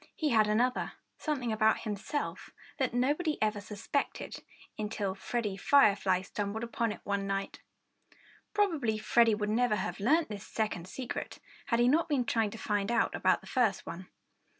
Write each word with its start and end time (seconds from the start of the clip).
He 0.15 0.29
had 0.29 0.47
another 0.47 0.93
something 1.19 1.51
about 1.51 1.81
himself 1.81 2.49
that 2.79 2.91
nobody 2.91 3.39
ever 3.39 3.61
suspected, 3.61 4.41
until 4.75 5.13
Freddie 5.13 5.57
Firefly 5.57 6.23
stumbled 6.23 6.63
upon 6.63 6.91
it 6.91 7.01
one 7.03 7.27
night. 7.27 7.59
Probably 8.51 8.97
Freddie 8.97 9.35
would 9.35 9.51
never 9.51 9.75
have 9.75 9.99
learned 9.99 10.29
this 10.29 10.47
second 10.47 10.87
secret 10.87 11.37
had 11.67 11.79
he 11.79 11.87
not 11.87 12.09
been 12.09 12.25
trying 12.25 12.49
to 12.49 12.57
find 12.57 12.91
out 12.91 13.13
about 13.13 13.41
the 13.41 13.45
first 13.47 13.85
one. 13.85 14.07